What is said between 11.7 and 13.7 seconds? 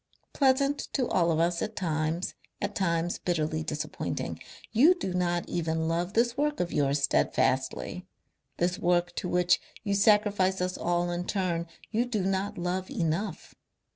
You do not love enough.